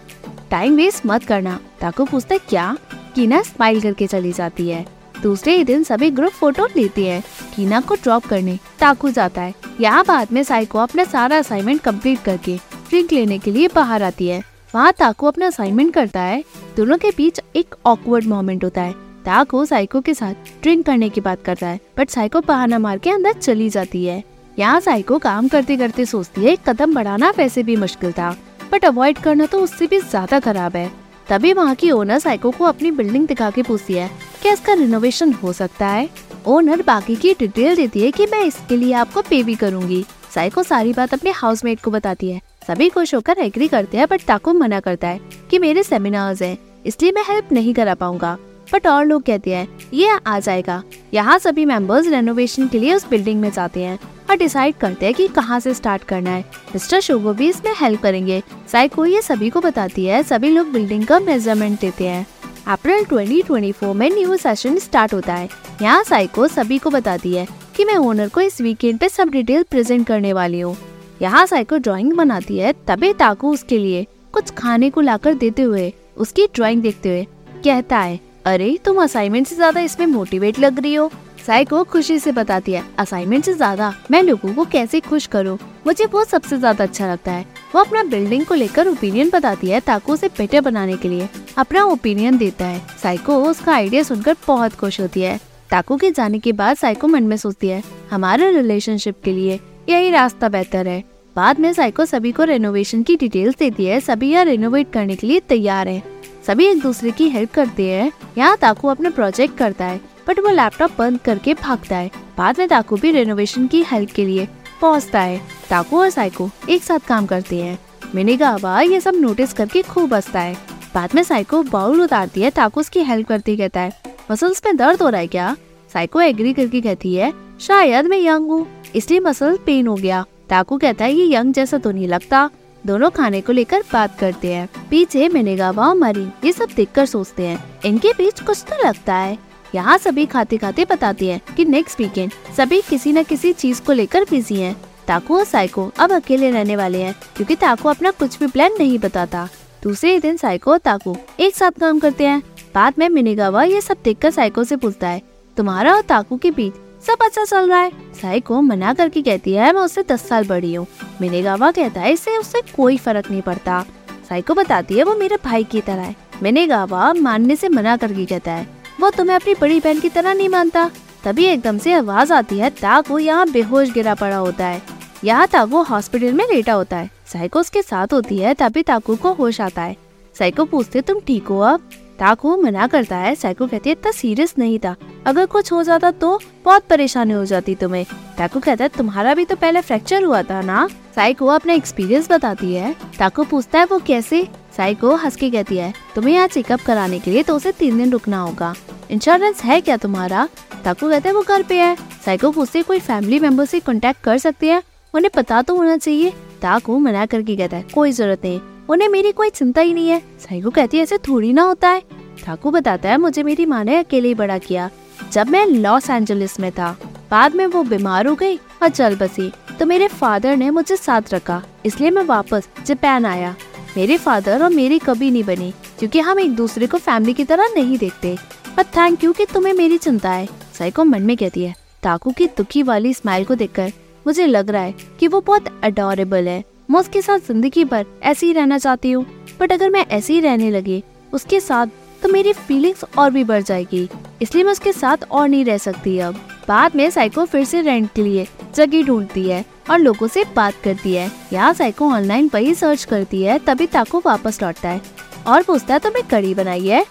टाइम 0.50 0.76
वेस्ट 0.76 1.06
मत 1.06 1.24
करना। 1.24 1.58
ताकू 1.80 2.04
पूछता 2.04 2.36
क्या? 2.38 2.76
कीना 3.14 3.42
स्माइल 3.42 3.80
करके 3.80 4.06
चली 4.06 4.32
जाती 4.32 4.68
है। 4.68 4.86
दूसरे 5.22 5.56
ही 5.56 5.64
दिन 5.64 5.82
सभी 5.84 6.10
ग्रुप 6.10 6.32
फ़ोटो 6.32 6.66
लेते 6.76 7.06
हैं। 7.06 7.22
कीना 7.56 7.80
को 7.80 7.94
ड्रॉप 7.94 8.26
करने 8.26 8.58
ताकू 8.80 9.10
जाता 9.10 9.42
है। 9.42 9.54
यहाँ 9.80 10.04
बाद 10.04 10.32
में 10.32 10.42
साइको 10.44 10.78
अपना 10.78 11.04
सारा 11.04 11.36
असाइनमेंट 11.38 11.80
कंप्लीट 11.80 12.22
करके 12.22 12.56
ड्रिंक 12.88 13.12
लेने 13.12 13.38
के 13.38 13.50
लिए 13.50 13.68
बाहर 13.74 14.02
आती 14.02 14.26
है। 14.28 14.42
वहाँ 14.74 14.92
ताको 14.92 15.26
अपना 15.26 15.46
असाइनमेंट 15.46 15.92
करता 15.94 16.20
है। 16.20 16.42
दोनों 16.76 16.98
के 16.98 17.10
बीच 17.10 17.40
एक 17.56 17.74
ऑकवर्ड 17.86 18.26
मोमेंट 18.26 18.64
होता 18.64 18.82
है। 18.82 18.92
ताको 19.24 19.64
साइको 19.64 20.00
के 20.00 20.14
साथ 20.14 20.34
ड्रिंक 20.62 20.84
करने 20.86 21.08
की 21.08 21.20
बात 21.20 21.42
करता 21.44 21.66
है 21.66 21.80
बट 21.98 22.10
साइको 22.10 22.40
बहाना 22.40 22.78
मार 22.78 22.98
के 22.98 23.10
अंदर 23.10 23.32
चली 23.32 23.68
जाती 23.70 24.04
है। 24.04 24.22
यहाँ 24.58 24.80
साइको 24.80 25.18
काम 25.18 25.48
करते 25.48 25.76
करते 25.76 26.04
सोचती 26.06 26.44
है, 26.44 26.56
कदम 26.66 26.94
बढ़ाना 26.94 27.32
वैसे 27.38 27.62
भी 27.62 27.76
मुश्किल 27.78 28.12
था 28.12 28.34
बट 28.72 28.84
अवॉइड 28.84 29.18
करना 29.18 29.46
तो 29.46 29.60
उससे 29.60 29.86
भी 29.86 30.00
ज़्यादा 30.00 30.40
खराब 30.40 30.76
है। 30.76 30.90
तभी 31.28 31.52
वहाँ 31.52 31.74
की 31.74 31.90
ओनर 31.90 32.18
साइको 32.18 32.50
को 32.50 32.64
अपनी 32.64 32.90
बिल्डिंग 32.90 33.26
दिखा 33.26 33.50
के 33.50 33.62
पूछती 33.62 33.94
है, 33.94 34.10
क्या 34.42 34.52
इसका 34.52 34.72
रिनोवेशन 34.74 35.32
हो 35.34 35.52
सकता 35.52 35.86
है? 35.86 36.08
ओनर 36.46 36.82
बाकी 36.82 37.16
की 37.16 37.32
डिटेल 37.38 37.76
देती 37.76 38.00
है 38.00 38.10
कि 38.10 38.26
मैं 38.26 38.42
इसके 38.44 38.76
लिए 38.76 38.92
आपको 38.94 39.22
पे 39.22 39.42
भी 39.42 39.54
करूँगी। 39.54 40.04
साइको 40.34 40.62
सारी 40.62 40.92
बात 40.92 41.14
अपने 41.14 41.30
हाउसमेट 41.30 41.80
को 41.80 41.90
बताती 41.90 42.30
है। 42.30 42.40
सभी 42.68 42.88
खुश 42.88 43.14
होकर 43.14 43.38
एग्री 43.38 43.68
करते 43.68 43.98
हैं 43.98 44.06
बट 44.10 44.22
ताको 44.22 44.52
मना 44.52 44.80
करता 44.80 45.08
है 45.08 45.20
कि 45.50 45.58
मेरे 45.58 45.82
सेमिनार्स 45.82 46.42
हैं, 46.42 46.56
इसलिए 46.86 47.12
मैं 47.12 47.24
हेल्प 47.28 47.52
नहीं 47.52 47.74
करा 47.74 47.94
पाऊँगा। 47.94 48.36
बट 48.72 48.86
और 48.86 49.04
लोग 49.04 49.22
कहते 49.22 49.54
हैं, 49.54 49.68
ये 49.94 50.18
आ 50.26 50.38
जाएगा। 50.38 50.82
यहाँ 51.14 51.38
सभी 51.38 51.64
मेंबर्स 51.64 52.08
रेनोवेशन 52.08 52.68
के 52.68 52.78
लिए 52.78 52.94
उस 52.94 53.08
बिल्डिंग 53.10 53.40
में 53.40 53.50
जाते 53.50 53.82
हैं 53.82 53.98
और 54.30 54.36
डिसाइड 54.36 54.74
करते 54.74 55.06
हैं 55.06 55.14
कि 55.14 55.26
कहाँ 55.28 55.58
से 55.60 55.74
स्टार्ट 55.74 56.04
करना 56.04 56.30
है। 56.30 56.44
मिस्टर 56.74 57.00
शोगो 57.00 57.32
भी 57.32 57.48
इसमें 57.48 57.72
हेल्प 57.80 58.02
करेंगे। 58.02 58.42
साइको 58.72 59.06
ये 59.06 59.22
सभी 59.22 59.50
को 59.50 59.60
बताती 59.60 60.04
है, 60.06 60.22
सभी 60.22 60.50
लोग 60.50 60.72
बिल्डिंग 60.72 61.06
का 61.06 61.18
मेज़रमेंट 61.20 61.80
देते 61.80 62.06
हैं। 62.06 62.26
अप्रैल 62.70 63.04
2024 63.04 63.92
में 63.94 64.08
न्यू 64.10 64.36
सेशन 64.36 64.78
स्टार्ट 64.78 65.14
होता 65.14 65.34
है। 65.34 65.48
यहाँ 65.82 66.02
साइको 66.04 66.46
सभी 66.48 66.78
को 66.78 66.90
बताती 66.90 67.34
है 67.34 67.46
कि 67.76 67.84
मैं 67.84 67.96
ओनर 67.98 68.28
को 68.28 68.40
इस 68.40 68.60
वीकेंड 68.60 68.98
पे 68.98 69.08
सब 69.08 69.28
डिटेल 69.28 69.62
प्रेजेंट 69.62 70.06
करने 70.06 70.32
वाली 70.32 70.60
हूँ। 70.60 70.76
यहाँ 71.22 71.44
साइको 71.46 71.76
ड्राइंग 71.76 72.12
बनाती 72.12 72.58
है 72.58 72.72
तभी 72.88 73.12
ताकू 73.12 73.52
उसके 73.52 73.78
लिए 73.78 74.06
कुछ 74.32 74.50
खाने 74.50 74.90
को 74.90 75.00
लाकर 75.00 75.34
देते 75.34 75.62
हुए, 75.62 75.92
उसकी 76.16 76.46
ड्राइंग 76.46 76.82
देखते 76.82 77.08
हुए 77.08 77.24
कहता 77.64 77.98
है, 77.98 78.20
अरे, 78.46 78.78
तुम 78.84 79.02
असाइनमेंट 79.02 79.46
से 79.46 79.54
ज़्यादा 79.54 79.80
इसमें 79.80 80.06
मोटिवेट 80.06 80.58
लग 80.58 80.80
रही 80.80 80.94
हो? 80.94 81.10
साइको 81.46 81.82
खुशी 81.84 82.18
से 82.18 82.32
बताती 82.32 82.72
है 82.72 82.84
असाइनमेंट 82.98 83.44
से 83.44 83.54
ज़्यादा? 83.54 83.94
मैं 84.10 84.22
लोगों 84.22 84.54
को 84.54 84.64
कैसे 84.64 85.00
खुश 85.00 85.26
करूँ? 85.26 85.58
मुझे 85.86 86.04
वो 86.04 86.24
सबसे 86.24 86.58
ज़्यादा 86.58 86.84
अच्छा 86.84 87.12
लगता 87.12 87.32
है। 87.32 87.46
वो 87.74 87.80
अपना 87.80 88.02
बिल्डिंग 88.02 88.44
को 88.46 88.54
लेकर 88.54 88.88
ओपिनियन 88.88 89.30
बताती 89.30 89.70
है 89.70 89.80
ताकू 89.80 90.12
उसे 90.12 90.28
बेटर 90.28 90.60
बनाने 90.60 90.96
के 90.96 91.08
लिए। 91.08 91.28
अपना 91.58 91.84
ओपिनियन 91.84 92.38
देता 92.38 92.66
है। 92.66 92.80
साइको 93.02 93.36
उसका 93.44 93.72
आइडिया 93.72 94.02
सुनकर 94.02 94.36
बहुत 94.46 94.74
खुश 94.74 95.00
होती 95.00 95.20
है। 95.20 95.38
ताकू 95.70 95.96
के 95.96 96.10
जाने 96.10 96.38
के 96.38 96.52
बाद 96.52 96.76
साइको 96.76 97.08
मन 97.08 97.22
में 97.22 97.36
सोचती 97.36 97.68
है, 97.68 97.82
हमारे 98.10 98.50
रिलेशनशिप 98.52 99.16
के 99.24 99.32
लिए 99.32 99.60
यही 99.88 100.10
रास्ता 100.10 100.48
बेहतर 100.48 100.88
है। 100.88 101.02
बाद 101.36 101.60
में 101.60 101.72
साइको 101.72 102.04
सभी 102.04 102.32
को 102.32 102.44
रेनोवेशन 102.44 103.02
की 103.02 103.16
डिटेल्स 103.16 103.56
देती 103.56 103.84
है, 103.84 104.00
सभी 104.00 104.30
यहाँ 104.30 104.44
रेनोवेट 104.44 104.92
करने 104.92 105.16
के 105.16 105.26
लिए 105.26 105.40
तैयार 105.40 105.88
है। 105.88 106.02
सभी 106.46 106.66
एक 106.66 106.80
दूसरे 106.80 107.10
की 107.10 107.28
हेल्प 107.28 107.52
करते 107.52 107.90
हैं। 107.90 108.10
यहाँ 108.38 108.56
ताकू 108.56 108.88
अपना 108.88 109.10
प्रोजेक्ट 109.10 109.56
करता 109.58 109.84
है 109.84 110.00
बट 110.28 110.38
वो 110.38 110.50
लैपटॉप 110.50 110.90
बंद 110.98 111.20
करके 111.20 111.54
भागता 111.54 111.96
है। 111.96 112.10
बाद 112.38 112.58
में 112.58 112.68
ताकू 112.68 112.96
भी 112.96 113.10
रेनोवेशन 113.10 113.66
की 113.66 113.82
हेल्प 113.82 114.10
के 114.10 114.24
लिए 114.24 114.48
पहुँचता 114.80 115.20
है। 115.20 115.40
ताकू 115.70 115.98
और 116.00 116.10
साइको 116.10 116.48
एक 116.68 116.82
साथ 116.82 116.98
काम 116.98 117.26
करते 117.26 117.60
हैं। 117.62 117.78
मिनी 118.14 118.36
गावा 118.36 118.80
ये 118.80 119.00
सब 119.00 119.14
नोटिस 119.14 119.52
करके 119.52 119.82
खूब 119.82 120.14
हंसता 120.14 120.40
है। 120.40 120.54
बाद 120.94 121.14
में 121.14 121.22
साइको 121.22 121.62
बाउल 121.62 122.00
उतारती 122.02 122.40
है 122.40 122.50
ताकू 122.50 122.80
उसकी 122.80 123.00
हेल्प 123.00 123.28
करती 123.28 123.56
कहता 123.56 123.80
है 123.80 123.92
मसल्स 124.30 124.62
में 124.66 124.76
दर्द 124.76 125.02
हो 125.02 125.08
रहा 125.08 125.20
है 125.20 125.26
क्या? 125.26 125.56
साइको 125.92 126.20
एग्री 126.20 126.52
करके 126.52 126.80
कहती 126.80 127.14
है, 127.14 127.32
शायद 127.60 128.06
मैं 128.06 128.18
यंग 128.18 128.50
हूँ, 128.50 128.66
इसलिए 128.94 129.20
मसल 129.20 129.58
पेन 129.66 129.86
हो 129.86 129.94
गया। 129.94 130.24
ताकू 130.50 130.78
कहता 130.78 131.04
है, 131.04 131.12
ये 131.12 131.34
यंग 131.34 131.52
जैसा 131.54 131.78
तो 131.78 131.90
नहीं 131.90 132.08
लगता। 132.08 132.48
दोनों 132.84 133.10
खाने 133.10 133.40
को 133.40 133.52
लेकर 133.52 133.82
बात 133.92 134.18
करते 134.18 134.52
हैं। 134.52 134.68
पीछे 134.90 135.28
मिनेगावा 135.28 135.88
और 135.88 135.96
मरी, 135.96 136.26
ये 136.44 136.52
सब 136.52 136.68
देखकर 136.76 137.06
सोचते 137.06 137.46
हैं। 137.46 137.64
इनके 137.84 138.12
बीच 138.12 138.40
कुछ 138.40 138.62
तो 138.62 138.86
लगता 138.86 139.14
है। 139.14 139.38
यहाँ 139.74 139.98
सभी 139.98 140.26
खाते 140.26 140.56
खाते 140.56 140.84
बताते 140.84 141.30
हैं 141.30 141.40
कि 141.56 141.64
नेक्स्ट 141.64 142.00
वीकेंड 142.00 142.32
सभी 142.56 142.80
किसी 142.80 143.12
न 143.12 143.22
किसी 143.22 143.52
चीज़ 143.52 143.82
को 143.82 143.92
लेकर 143.92 144.24
बिज़ी 144.30 144.60
हैं। 144.60 144.76
ताकू 145.10 145.36
और 145.36 145.44
साइको 145.44 145.90
अब 145.98 146.12
अकेले 146.12 146.50
रहने 146.50 146.76
वाले 146.76 146.98
हैं, 147.02 147.14
क्योंकि 147.36 147.54
ताकू 147.56 147.88
अपना 147.88 148.10
कुछ 148.10 148.38
भी 148.38 148.46
प्लान 148.46 148.72
नहीं 148.78 148.98
बताता। 148.98 149.48
दूसरे 149.82 150.18
दिन 150.20 150.36
साइको 150.36 150.70
और 150.70 150.78
ताकू 150.78 151.16
एक 151.40 151.56
साथ 151.56 151.80
काम 151.80 151.98
करते 151.98 152.26
हैं। 152.26 152.42
बाद 152.74 152.94
में 152.98 153.08
मिनेगावा 153.08 153.62
ये 153.62 153.80
सब 153.80 153.96
देखकर 154.04 154.30
साइको 154.30 154.64
से 154.64 154.76
पूछता 154.76 155.08
है, 155.08 155.22
तुम्हारा 155.56 155.94
और 155.94 156.02
ताकू 156.02 156.36
के 156.36 156.50
बीच 156.50 156.74
सब 157.06 157.22
अच्छा 157.22 157.44
चल 157.44 157.68
रहा 157.70 157.78
है? 157.78 157.90
साइको 158.14 158.60
मना 158.60 158.92
करके 158.94 159.22
कहती 159.22 159.52
है, 159.52 159.72
मैं 159.72 159.80
उससे 159.80 160.02
दस 160.02 160.28
साल 160.28 160.46
बड़ी 160.46 160.72
हूँ। 160.74 160.86
मिनेगावा 161.20 161.70
कहता 161.70 162.00
है, 162.00 162.12
इससे 162.12 162.36
उससे 162.38 162.62
कोई 162.76 162.96
फ़र्क 162.98 163.30
नहीं 163.30 163.42
पड़ता। 163.42 163.84
साइको 164.28 164.54
बताती 164.54 164.98
है, 164.98 165.04
वो 165.04 165.14
मेरे 165.16 165.38
भाई 165.44 165.64
की 165.64 165.80
तरह 165.80 166.02
है। 166.02 166.14
मिनेगावा 166.42 167.12
मानने 167.14 167.56
से 167.56 167.68
मना 167.68 167.96
करके 167.96 168.26
कहता 168.26 168.52
है, 168.52 168.66
वो 169.00 169.10
तुम्हें 169.10 169.36
अपनी 169.36 169.54
बड़ी 169.54 169.80
बहन 169.80 170.00
की 170.00 170.08
तरह 170.08 170.34
नहीं 170.34 170.48
मानता? 170.48 170.90
तभी 171.24 171.44
एकदम 171.44 171.78
से 171.78 171.92
आवाज़ 171.92 172.32
आती 172.32 172.58
है, 172.58 172.70
ताकू 172.72 173.18
यहाँ 173.18 173.50
बेहोश 173.50 173.90
गिरा 173.92 174.14
पड़ा 174.14 174.36
होता 174.36 174.66
है। 174.66 174.82
यहाँ 175.24 175.46
ताकू 175.46 175.82
हॉस्पिटल 175.82 176.32
में 176.32 176.44
लेटा 176.52 176.72
होता 176.72 176.96
है। 176.96 177.10
साइको 177.26 177.60
उसके 177.60 177.82
साथ 177.82 178.12
होती 178.12 178.38
है, 178.38 178.54
तभी 178.54 178.82
ताकू 178.82 179.16
को 179.16 179.32
होश 179.32 179.60
आता 179.60 179.82
है। 179.82 179.96
साइको 180.36 180.64
पूछते, 180.64 181.00
तुम 181.00 181.20
ठीक 181.20 181.46
हो 181.46 181.58
अब? 181.60 181.80
ताकू 182.18 182.56
मना 182.56 182.86
करता 182.86 183.16
है। 183.16 183.34
साइको 183.34 183.66
कहती 183.66 183.90
है, 183.90 183.92
इतना 183.92 184.10
सीरियस 184.12 184.54
नहीं 184.58 184.78
था। 184.78 184.94
अगर 185.26 185.46
कुछ 185.46 185.72
हो 185.72 185.82
जाता 185.82 186.10
तो 186.10 186.38
बहुत 186.64 186.84
परेशानी 186.90 187.34
हो 187.34 187.44
जाती 187.44 187.74
तुम्हें 187.74 188.04
ताकू 188.38 188.60
कहता 188.60 188.84
है, 188.84 188.88
तुम्हारा 188.88 189.34
भी 189.34 189.44
तो 189.44 189.56
पहले 189.56 189.80
फ्रैक्चर 189.80 190.24
हुआ 190.24 190.42
था 190.42 190.60
ना? 190.62 190.88
साइको 191.14 191.46
अपना 191.46 191.72
एक्सपीरियंस 191.72 192.30
बताती 192.30 192.74
है 192.74 192.94
ताकू 193.18 193.44
पूछता 193.44 193.78
है, 193.78 193.84
वो 193.84 193.98
कैसे 193.98 194.46
साइको 194.76 195.14
हंस 195.14 195.36
के 195.36 195.50
कहती 195.50 195.76
है, 195.76 195.92
तुम्हें 196.14 196.34
यहाँ 196.34 196.46
चेकअप 196.48 196.80
कराने 196.80 197.18
के 197.18 197.30
लिए 197.30 197.42
तो 197.42 197.56
उसे 197.56 197.72
तीन 197.72 197.98
दिन 197.98 198.12
रुकना 198.12 198.40
होगा। 198.40 198.74
इंश्योरेंस 199.10 199.62
है 199.64 199.80
क्या 199.80 199.96
तुम्हारा 199.96 200.48
ताकू 200.84 201.08
कहते 201.08 201.28
हैं, 201.28 201.34
वो 201.36 201.42
घर 201.42 201.62
पे 201.62 201.80
है 201.80 201.96
साइको 202.24 202.50
पूछते 202.50 202.82
कोई 202.82 202.98
फैमिली 203.00 203.40
मेंबर 203.40 203.64
से 203.64 203.80
कांटेक्ट 203.80 204.22
कर 204.24 204.38
सकते 204.38 204.70
हैं? 204.70 204.82
उन्हें 205.14 205.30
पता 205.34 205.60
तो 205.62 205.76
होना 205.76 205.96
चाहिए। 205.96 206.32
ताकू 206.62 206.98
मना 206.98 207.26
करके 207.26 207.56
कहता 207.56 207.76
है, 207.76 207.86
कोई 207.94 208.12
ज़रूरत 208.12 208.44
नहीं। 208.44 208.60
उन्हें 208.88 209.08
मेरी 209.08 209.32
कोई 209.32 209.50
चिंता 209.50 209.80
ही 209.80 209.94
नहीं 209.94 210.08
है। 210.08 210.20
साइको 210.40 210.70
कहती 210.70 210.96
है, 210.96 211.02
ऐसे 211.02 211.18
थोड़ी 211.18 211.52
ना 211.52 211.62
होता 211.62 211.88
है। 211.88 212.02
ठाकू 212.44 212.70
बताता 212.70 213.08
है, 213.08 213.16
मुझे 213.18 213.42
मेरी 213.42 213.66
माँ 213.66 213.82
ने 213.84 213.96
अकेले 213.96 214.28
ही 214.28 214.34
बड़ा 214.34 214.58
किया। 214.58 214.90
जब 215.32 215.48
मैं 215.48 215.64
लॉस 215.66 216.10
एंजलिस 216.10 216.58
में 216.60 216.70
था, 216.72 216.96
बाद 217.30 217.54
में 217.54 217.66
वो 217.66 217.82
बीमार 217.82 218.26
हो 218.26 218.34
गई 218.34 218.56
और 218.56 218.88
चल 218.88 219.16
बसी 219.16 219.50
तो 219.78 219.86
मेरे 219.86 220.06
फादर 220.08 220.56
ने 220.56 220.70
मुझे 220.70 220.96
साथ 220.96 221.34
रखा। 221.34 221.62
इसलिए 221.86 222.10
मैं 222.10 222.22
वापस 222.22 222.68
जापान 222.86 223.26
आया। 223.26 223.54
मेरे 223.96 224.16
फादर 224.16 224.62
और 224.62 224.70
मेरी 224.70 224.98
कभी 224.98 225.30
नहीं 225.30 225.44
बनी, 225.44 225.72
क्योंकि 225.98 226.20
हम 226.20 226.40
एक 226.40 226.54
दूसरे 226.54 226.86
को 226.86 226.98
फैमिली 226.98 227.32
की 227.34 227.44
तरह 227.44 227.68
नहीं 227.74 227.98
देखते। 227.98 228.36
पर 228.76 228.84
थैंक 228.96 229.24
यू 229.24 229.32
कि 229.32 229.44
तुम्हें 229.44 229.72
मेरी 229.74 229.98
चिंता 229.98 230.30
है 230.30 230.48
साइको 230.78 231.04
मन 231.04 231.22
में 231.22 231.36
कहती 231.36 231.64
है। 231.64 231.74
ताकू 232.02 232.32
की 232.32 232.46
दुखी 232.48 232.82
वाली 232.82 233.14
स्माइल 233.14 233.44
को 233.44 233.54
देखकर 233.54 233.92
मुझे 234.26 234.46
लग 234.46 234.70
रहा 234.70 234.82
है 234.82 234.94
कि 235.20 235.28
वो 235.28 235.40
बहुत 235.40 235.68
अडोरेबल 235.84 236.48
है। 236.48 236.62
मैं 236.90 237.00
उसके 237.00 237.22
साथ 237.22 237.38
ज़िंदगी 237.38 237.84
भर 237.84 238.06
ऐसे 238.22 238.46
ही 238.46 238.52
रहना 238.52 238.78
चाहती 238.78 239.10
हूँ। 239.10 239.24
बट 239.60 239.72
अगर 239.72 239.90
मैं 239.90 240.04
ऐसे 240.06 240.32
ही 240.32 240.40
रहने 240.40 240.70
लगी, 240.70 241.02
उसके 241.32 241.60
साथ 241.60 241.86
तो 242.22 242.28
मेरी 242.28 242.52
फीलिंग्स 242.52 243.04
और 243.18 243.30
भी 243.30 243.44
बढ़ 243.44 243.62
जाएगी। 243.62 244.08
इसलिए 244.42 244.64
मैं 244.64 244.72
उसके 244.72 244.92
साथ 244.92 245.24
और 245.30 245.48
नहीं 245.48 245.64
रह 245.64 245.78
सकती 245.78 246.18
अब। 246.18 246.40
बाद 246.68 246.96
में 246.96 247.08
साइको 247.10 247.44
फिर 247.44 247.64
से 247.64 247.80
रेंट 247.80 248.08
के 248.14 248.22
लिए 248.22 248.46
जगह 248.74 249.02
ढूंढती 249.02 249.48
है 249.48 249.64
और 249.90 249.98
लोगों 249.98 250.28
से 250.28 250.44
बात 250.56 250.74
करती 250.84 251.14
है। 251.14 251.30
यहाँ 251.52 251.72
साइको 251.74 252.10
ऑनलाइन 252.10 252.50
वही 252.54 252.74
सर्च 252.74 253.04
करती 253.04 253.42
है, 253.42 253.58
तभी 253.58 253.86
ताको 253.86 254.22
वापस 254.26 254.62
लौटता 254.62 254.88
है। 254.88 255.00
और 255.46 255.62
पूछता 255.62 255.94
है, 255.94 256.00
तुम्हें 256.00 256.26
कड़ी 256.28 256.54
बनाई 256.54 256.86
है? 256.86 257.04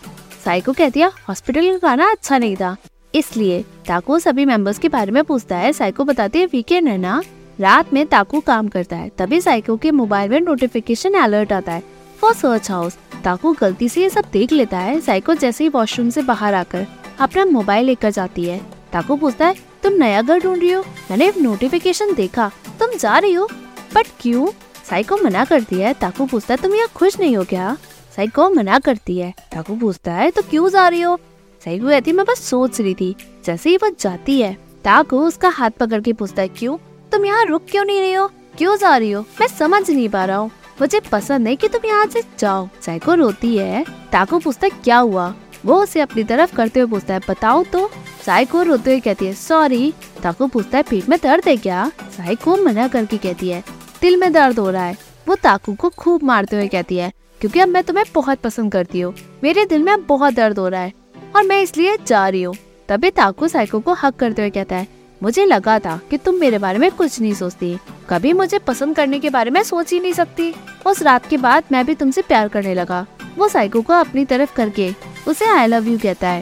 साइको 0.45 0.73
कहती 0.73 0.99
है 0.99 1.11
हॉस्पिटल 1.27 1.71
का 1.71 1.87
खाना 1.87 2.09
अच्छा 2.11 2.37
नहीं 2.37 2.55
था। 2.55 2.75
इसलिए 3.13 3.61
ताको 3.87 4.19
सभी 4.19 4.45
मेंबर्स 4.45 4.79
के 4.79 4.89
बारे 4.89 5.11
में 5.11 5.23
पूछता 5.23 5.57
है। 5.57 5.71
साइको 5.73 6.03
बताती 6.03 6.39
है 6.39 6.45
वीकेंड 6.45 6.87
है 6.87 6.97
ना 6.97 7.21
रात 7.59 7.93
में 7.93 8.05
ताकू 8.07 8.39
काम 8.39 8.67
करता 8.67 8.95
है, 8.95 9.09
तभी 9.09 9.39
साइको 9.41 9.77
के 9.77 9.91
मोबाइल 9.91 10.29
में 10.31 10.39
नोटिफिकेशन 10.41 11.13
अलर्ट 11.13 11.53
आता 11.53 11.71
है 11.71 11.83
फॉर 12.21 12.33
सर्च 12.33 12.69
हाउस 12.71 12.97
ताकू 13.23 13.53
गलती 13.53 13.89
से 13.89 14.01
ये 14.01 14.09
सब 14.09 14.25
देख 14.33 14.51
लेता 14.51 14.79
है। 14.79 14.99
साइको 15.01 15.33
जैसे 15.35 15.63
ही 15.63 15.69
वॉशरूम 15.69 16.09
से 16.09 16.21
बाहर 16.21 16.53
आकर 16.53 16.85
अपना 17.19 17.45
मोबाइल 17.45 17.85
लेकर 17.85 18.11
जाती 18.11 18.45
है। 18.45 18.59
ताकू 18.93 19.15
पूछता 19.15 19.47
है, 19.47 19.55
तुम 19.83 19.93
नया 19.93 20.21
घर 20.21 20.39
ढूंढ 20.39 20.59
रही 20.59 20.71
हो? 20.71 20.83
मैंने 21.11 21.31
नोटिफिकेशन 21.37 22.13
देखा। 22.13 22.51
तुम 22.79 22.97
जा 22.97 23.17
रही 23.17 23.33
हो? 23.33 23.47
बट 23.95 24.07
क्यों? 24.19 24.47
साइको 24.89 25.17
मना 25.17 25.45
करती 25.45 25.75
है। 25.75 25.93
ताकू 25.93 26.25
पूछता 26.25 26.53
है, 26.53 26.61
तुम 26.61 26.75
यहाँ 26.75 26.87
खुश 26.95 27.19
नहीं 27.19 27.35
हो 27.37 27.43
क्या? 27.43 27.75
साइको 28.15 28.49
मना 28.49 28.79
करती 28.79 29.17
है। 29.17 29.33
ताकू 29.51 29.75
पूछता 29.75 30.13
है 30.13 30.29
तो 30.31 30.41
क्यों 30.41 30.69
जा 30.69 30.87
रही 30.87 31.01
हो? 31.01 31.19
साइको 31.61 31.87
कहती 31.87 32.11
मैं 32.11 32.25
बस 32.25 32.39
सोच 32.39 32.79
रही 32.81 32.93
थी, 32.93 33.15
जैसे 33.45 33.69
ही 33.69 33.77
वो 33.77 33.89
जाती 33.99 34.39
है 34.41 34.53
ताकू 34.83 35.19
उसका 35.19 35.49
हाथ 35.49 35.71
पकड़ 35.71 36.01
के 36.01 36.13
पूछता 36.13 36.41
है, 36.41 36.47
क्यों? 36.49 36.77
तुम 37.11 37.25
यहाँ 37.25 37.45
रुक 37.45 37.65
क्यों 37.71 37.83
नहीं 37.85 37.99
रही 37.99 38.13
हो? 38.13 38.27
क्यों 38.57 38.75
जा 38.77 38.95
रही 38.97 39.11
हो? 39.11 39.21
मैं 39.41 39.47
समझ 39.47 39.89
नहीं 39.89 40.07
पा 40.09 40.23
रहा 40.25 40.37
हूँ। 40.37 40.51
मुझे 40.81 40.99
पसंद 41.11 41.47
है 41.47 41.55
कि 41.55 41.67
तुम 41.67 41.85
यहाँ 41.85 42.05
से 42.05 42.21
जाओ। 42.39 42.67
साइको 42.81 43.13
रोती 43.13 43.55
है। 43.57 43.83
ताको 44.11 44.39
पूछता 44.39 44.67
है, 44.67 44.71
क्या 44.83 44.97
हुआ? 44.97 45.33
वो 45.65 45.81
उसे 45.83 46.01
अपनी 46.01 46.23
तरफ़ 46.23 46.55
करते 46.55 46.79
हुए 46.79 46.89
पूछता 46.89 47.13
है, 47.13 47.19
बताओ 47.29 47.63
तो। 47.63 47.89
साइको 48.25 48.61
रोते 48.63 48.91
हुए 48.91 48.99
कहती 48.99 49.25
है 49.25 49.33
सॉरी 49.33 49.93
ताको 50.23 50.47
पूछता 50.47 50.77
है, 50.77 50.83
पेट 50.83 51.09
में 51.09 51.17
दर्द 51.23 51.47
है 51.47 51.55
क्या? 51.57 51.91
साइको 52.17 52.55
मना 52.57 52.87
करके 52.87 53.17
कहती 53.17 53.49
है, 53.49 53.63
दिल 54.01 54.17
में 54.17 54.31
दर्द 54.33 54.59
हो 54.59 54.69
रहा 54.69 54.83
है। 54.83 54.97
वो 55.27 55.35
ताकू 55.35 55.73
को 55.73 55.89
खूब 55.89 56.23
मारते 56.23 56.55
हुए 56.55 56.67
कहती 56.67 56.97
है, 56.97 57.11
क्योंकि 57.41 57.59
अब 57.59 57.69
मैं 57.69 57.83
तुम्हें 57.83 58.05
बहुत 58.15 58.39
पसंद 58.39 58.71
करती 58.71 59.01
हूँ। 59.01 59.13
मेरे 59.43 59.65
दिल 59.65 59.83
में 59.83 60.05
बहुत 60.05 60.33
दर्द 60.33 60.59
हो 60.59 60.67
रहा 60.67 60.81
है। 60.81 60.93
और 61.35 61.43
मैं 61.43 61.61
इसलिए 61.61 61.97
जा 62.07 62.27
रही 62.29 62.43
हूँ। 62.43 62.55
तभी 62.89 63.09
ताकू 63.11 63.47
साइको 63.47 63.79
को 63.79 63.93
हक 63.93 64.15
करते 64.15 64.41
हुए 64.41 64.49
कहता 64.49 64.75
है, 64.75 64.87
मुझे 65.23 65.45
लगा 65.45 65.77
था 65.79 65.99
कि 66.09 66.17
तुम 66.17 66.35
मेरे 66.35 66.57
बारे 66.57 66.79
में 66.79 66.89
कुछ 66.91 67.19
नहीं 67.21 67.33
सोचती। 67.33 67.77
कभी 68.09 68.33
मुझे 68.33 68.59
पसंद 68.59 68.95
करने 68.95 69.19
के 69.19 69.29
बारे 69.29 69.51
में 69.51 69.61
सोच 69.63 69.91
ही 69.93 69.99
नहीं 69.99 70.13
सकती। 70.13 70.53
उस 70.85 71.01
रात 71.03 71.25
के 71.25 71.37
बाद 71.37 71.63
मैं 71.71 71.85
भी 71.85 71.95
तुमसे 71.95 72.21
प्यार 72.21 72.47
करने 72.47 72.73
लगा। 72.73 73.05
वो 73.37 73.47
साइको 73.47 73.81
को 73.81 73.93
अपनी 73.93 74.25
तरफ़ 74.25 74.55
करके 74.55 74.93
उसे 75.27 75.45
आई 75.45 75.67
लव 75.67 75.87
यू 75.87 75.97
कहता 75.97 76.29
है। 76.29 76.41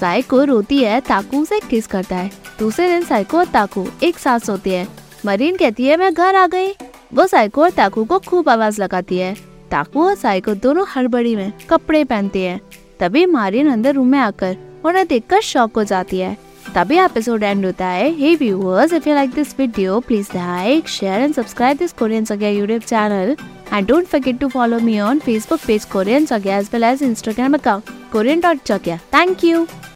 साइको 0.00 0.42
रोती 0.44 0.78
है, 0.78 1.00
ताकू 1.00 1.44
से 1.44 1.60
किस 1.60 1.86
करता 1.86 2.16
है। 2.16 2.30
दूसरे 2.58 2.88
दिन 2.88 3.04
साइको 3.04 3.38
और 3.38 3.46
ताकू 3.46 3.86
एक 4.02 4.18
साथ 4.18 4.40
सोते 4.40 4.76
हैं। 4.76 4.88
मरीन 5.26 5.56
कहती 5.56 5.84
है, 5.84 5.96
मैं 5.96 6.12
घर 6.14 6.34
आ 6.34 6.46
गई। 6.46 6.72
वो 7.14 7.26
साइको 7.26 7.62
और 7.62 7.70
ताकू 7.70 8.04
को 8.04 8.18
खूब 8.18 8.48
आवाज़ 8.48 8.80
लगाती 8.82 9.18
है। 9.18 9.34
ताकू 9.70 10.06
और 10.06 10.14
साइको 10.14 10.54
दोनों 10.54 10.86
हड़बड़ी 10.96 11.34
में 11.36 11.52
कपड़े 11.70 12.04
पहनते 12.04 12.42
हैं। 12.42 12.60
तभी 13.00 13.24
मारिन 13.26 13.70
अंदर 13.72 13.94
रूम 13.94 14.06
में 14.06 14.18
आकर 14.18 14.56
उन्हें 14.84 15.06
देखकर 15.06 15.40
शॉक 15.42 15.76
हो 15.76 15.84
जाती 15.84 16.18
है 16.18 16.36
तभी 16.74 16.98
एपिसोड 16.98 17.42
एंड 17.42 17.64
होता 17.64 17.86
है 17.88 18.10
hey 18.14 18.34
viewers 18.36 18.92
if 18.92 19.08
you 19.08 19.14
like 19.14 19.30
this 19.34 19.54
video 19.60 20.00
please 20.08 20.28
like 20.34 20.88
share 20.88 21.20
and 21.20 21.34
subscribe 21.34 21.78
this 21.78 21.92
Korean 21.92 22.24
सगया 22.24 22.48
YouTube 22.50 22.82
channel 22.82 23.36
and 23.72 23.88
don't 23.88 24.06
forget 24.06 24.38
to 24.40 24.48
follow 24.48 24.78
me 24.80 24.98
on 25.00 25.18
Facebook 25.20 25.60
page 25.66 25.84
Korean 25.92 26.26
सगया 26.26 26.58
as 26.58 26.70
well 26.72 26.84
as 26.84 27.02
Instagram 27.02 27.54
account 27.54 27.96
korean.jagya. 28.10 29.00
Thank 29.10 29.42
you. 29.42 29.68